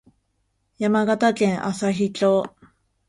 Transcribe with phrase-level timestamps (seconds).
[0.79, 2.49] 山形県朝日町